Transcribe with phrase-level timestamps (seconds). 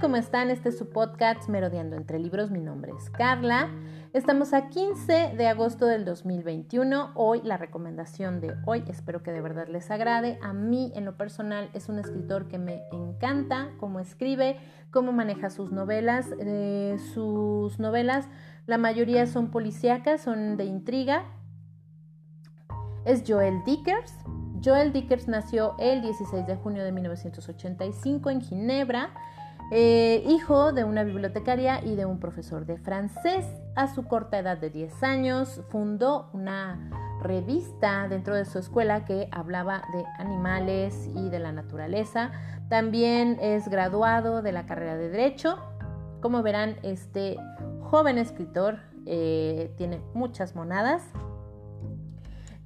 [0.00, 0.50] ¿cómo están?
[0.50, 2.50] Este es su podcast Merodeando entre libros.
[2.50, 3.70] Mi nombre es Carla.
[4.12, 7.12] Estamos a 15 de agosto del 2021.
[7.14, 10.38] Hoy la recomendación de hoy, espero que de verdad les agrade.
[10.42, 14.58] A mí en lo personal es un escritor que me encanta cómo escribe,
[14.90, 16.26] cómo maneja sus novelas.
[16.40, 18.28] Eh, sus novelas,
[18.66, 21.24] la mayoría son policíacas, son de intriga.
[23.06, 24.14] Es Joel Dickers.
[24.62, 29.10] Joel Dickers nació el 16 de junio de 1985 en Ginebra.
[29.72, 33.44] Eh, hijo de una bibliotecaria y de un profesor de francés.
[33.74, 39.28] A su corta edad de 10 años fundó una revista dentro de su escuela que
[39.32, 42.30] hablaba de animales y de la naturaleza.
[42.68, 45.58] También es graduado de la carrera de Derecho.
[46.20, 47.36] Como verán, este
[47.80, 51.02] joven escritor eh, tiene muchas monadas.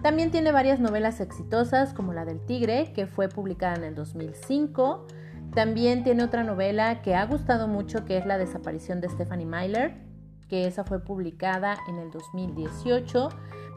[0.00, 5.06] También tiene varias novelas exitosas como la del Tigre, que fue publicada en el 2005.
[5.54, 9.94] También tiene otra novela que ha gustado mucho, que es La desaparición de Stephanie Myler,
[10.48, 13.28] que esa fue publicada en el 2018.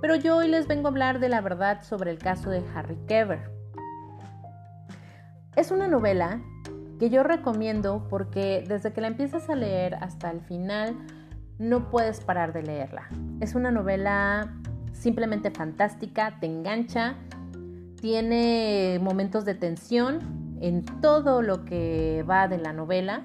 [0.02, 2.98] Pero yo hoy les vengo a hablar de la verdad sobre el caso de Harry
[3.08, 3.52] Keber.
[5.56, 6.42] Es una novela
[7.00, 10.96] que yo recomiendo porque desde que la empiezas a leer hasta el final
[11.60, 13.08] no puedes parar de leerla.
[13.40, 14.52] Es una novela
[14.94, 17.16] simplemente fantástica, te engancha,
[18.02, 23.24] tiene momentos de tensión en todo lo que va de la novela.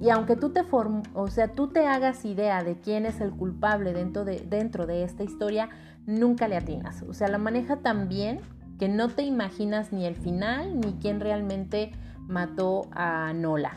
[0.00, 0.62] Y aunque tú te,
[1.14, 5.04] o sea, tú te hagas idea de quién es el culpable dentro de, dentro de
[5.04, 5.68] esta historia,
[6.06, 7.02] nunca le atinas.
[7.02, 8.40] O sea, la maneja tan bien
[8.78, 11.92] que no te imaginas ni el final ni quién realmente
[12.26, 13.76] mató a Nola.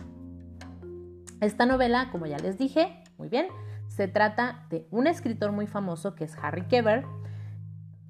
[1.41, 3.47] Esta novela, como ya les dije, muy bien,
[3.87, 7.05] se trata de un escritor muy famoso que es Harry Keber,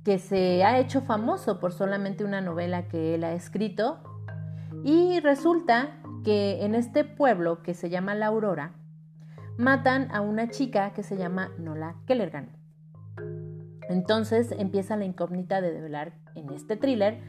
[0.04, 3.98] que se ha hecho famoso por solamente una novela que él ha escrito,
[4.84, 8.74] y resulta que en este pueblo que se llama La Aurora,
[9.58, 12.50] matan a una chica que se llama Nola Kellergan.
[13.90, 17.22] Entonces empieza la incógnita de develar en este thriller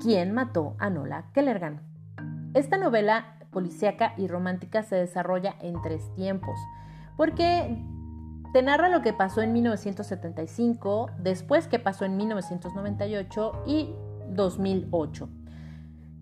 [0.00, 1.82] quién mató a Nola Kellergan.
[2.54, 6.58] Esta novela policíaca y romántica se desarrolla en tres tiempos,
[7.16, 7.76] porque
[8.52, 13.94] te narra lo que pasó en 1975, después que pasó en 1998 y
[14.30, 15.28] 2008.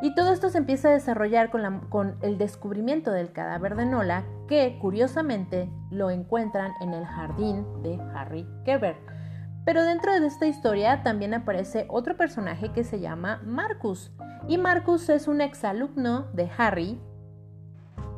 [0.00, 4.78] Y todo esto se empieza a desarrollar con, el descubrimiento del cadáver de Nola, que
[4.80, 8.96] curiosamente lo encuentran en el jardín de Harry Keber.
[9.64, 14.10] Pero dentro de esta historia también aparece otro personaje que se llama Marcus.
[14.48, 17.00] Y Marcus es un exalumno de Harry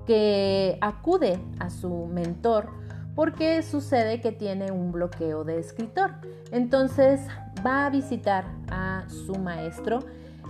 [0.06, 2.70] que acude a su mentor
[3.14, 6.12] porque sucede que tiene un bloqueo de escritor.
[6.50, 7.20] Entonces
[7.64, 10.00] va a visitar a su maestro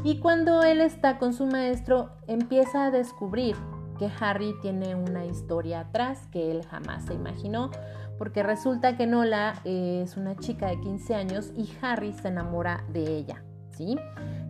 [0.03, 3.57] y cuando él está con su maestro, empieza a descubrir
[3.99, 7.71] que Harry tiene una historia atrás que él jamás se imaginó,
[8.19, 13.03] porque resulta que Nola es una chica de 15 años y Harry se enamora de
[13.17, 13.97] ella, ¿sí?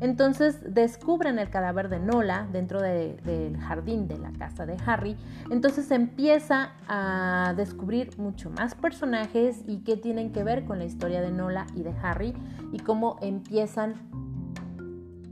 [0.00, 5.16] Entonces descubren el cadáver de Nola dentro del jardín de la casa de Harry.
[5.50, 11.22] Entonces empieza a descubrir mucho más personajes y qué tienen que ver con la historia
[11.22, 12.34] de Nola y de Harry
[12.72, 13.94] y cómo empiezan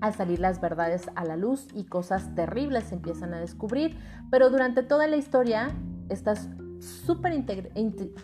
[0.02, 3.96] al salir las verdades a la luz y cosas terribles se empiezan a descubrir,
[4.32, 5.70] pero durante toda la historia
[6.08, 6.48] estás
[6.80, 7.32] súper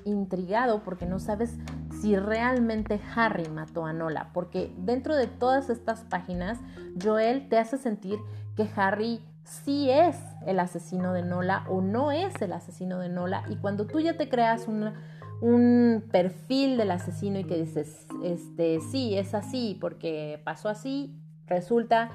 [0.04, 1.56] intrigado porque no sabes
[2.02, 6.58] si realmente Harry mató a Nola, porque dentro de todas estas páginas,
[7.00, 8.18] Joel te hace sentir
[8.56, 10.16] que Harry sí es
[10.46, 14.16] el asesino de Nola o no es el asesino de Nola, y cuando tú ya
[14.16, 20.68] te creas un perfil del asesino y que dices, este, sí, es así, porque pasó
[20.68, 21.16] así,
[21.48, 22.10] Resulta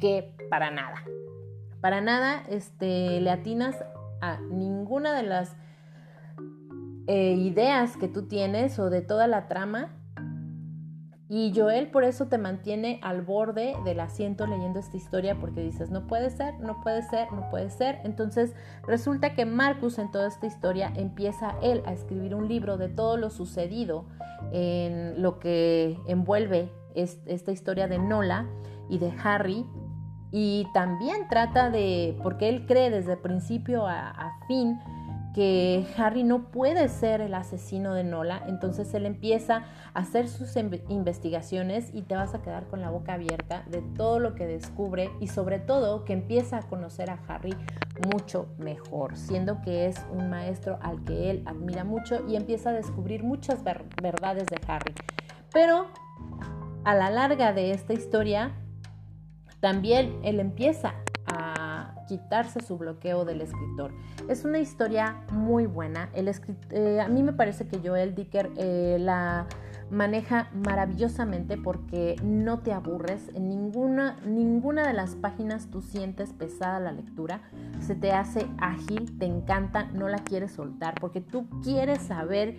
[0.00, 1.02] que para nada.
[1.80, 3.76] Para nada este, le atinas
[4.20, 5.56] a ninguna de las
[7.06, 9.92] eh, ideas que tú tienes o de toda la trama.
[11.28, 15.90] Y Joel por eso te mantiene al borde del asiento leyendo esta historia porque dices,
[15.90, 18.00] no puede ser, no puede ser, no puede ser.
[18.04, 18.54] Entonces
[18.86, 23.16] resulta que Marcus en toda esta historia empieza él a escribir un libro de todo
[23.16, 24.06] lo sucedido
[24.52, 28.46] en lo que envuelve esta historia de Nola
[28.88, 29.66] y de Harry.
[30.32, 34.78] Y también trata de, porque él cree desde principio a, fin
[35.34, 40.56] que Harry no puede ser el asesino de Nola, entonces él empieza a hacer sus
[40.56, 45.10] investigaciones y te vas a quedar con la boca abierta de todo lo que descubre
[45.20, 47.54] y sobre todo que empieza a conocer a Harry
[48.14, 52.72] mucho mejor, siendo que es un maestro al que él admira mucho y empieza a
[52.72, 54.94] descubrir muchas verdades de Harry.
[55.52, 55.88] Pero
[56.86, 58.52] a la larga de esta historia,
[59.58, 60.94] también él empieza
[61.26, 63.92] a quitarse su bloqueo del escritor.
[64.28, 66.08] Es una historia muy buena.
[66.14, 69.48] Eh, a mí me parece que Joel Dicker eh, la
[69.90, 73.30] maneja maravillosamente porque no te aburres.
[73.34, 77.40] En ninguna, ninguna de las páginas tú sientes pesada la lectura.
[77.80, 82.54] Se te hace ágil, te encanta, no la quieres soltar porque tú quieres saber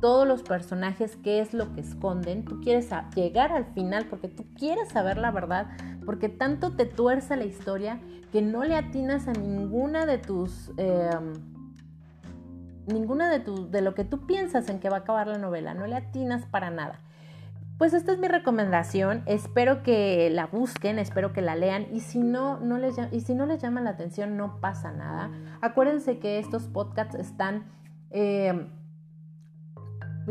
[0.00, 2.44] todos los personajes, qué es lo que esconden.
[2.44, 5.68] Tú quieres llegar al final porque tú quieres saber la verdad,
[6.04, 8.00] porque tanto te tuerce la historia
[8.32, 10.72] que no le atinas a ninguna de tus...
[10.76, 11.34] Em,
[12.86, 15.74] ninguna de, tu, de lo que tú piensas en que va a acabar la novela,
[15.74, 17.00] no le atinas para nada.
[17.78, 22.18] Pues esta es mi recomendación, espero que la busquen, espero que la lean y si
[22.18, 25.30] no, no les, y si no les llama la atención no pasa nada.
[25.60, 27.66] Acuérdense que estos podcasts están
[28.10, 28.68] em,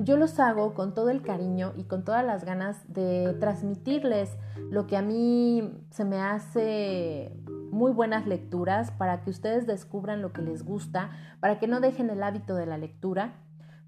[0.04, 4.38] yo los hago con todo el cariño y con todas las ganas de transmitirles
[4.70, 7.32] lo que a mí se me hace
[7.72, 12.10] muy buenas lecturas para que ustedes descubran lo que les gusta, para que no dejen
[12.10, 13.36] el hábito de la lectura,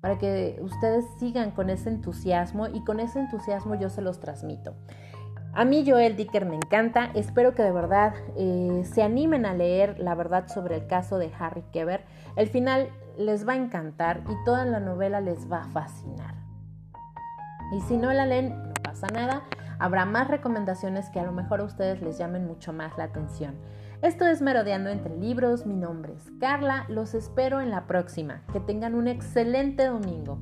[0.02, 4.76] para que ustedes sigan con ese entusiasmo y con ese entusiasmo yo se los transmito.
[5.54, 10.00] A mí Joel Dicker me encanta, espero que de verdad eh, se animen a leer
[10.00, 12.06] la verdad sobre el caso de Harry Keber.
[12.36, 16.36] El final les va a encantar y toda la novela les va a fascinar.
[17.72, 19.44] Y si no la leen, no pasa nada,
[19.80, 23.56] habrá más recomendaciones que a lo mejor a ustedes les llamen mucho más la atención.
[24.02, 28.44] Esto es Merodeando entre Libros, mi nombre es Carla, los espero en la próxima.
[28.54, 30.40] Que tengan un excelente domingo.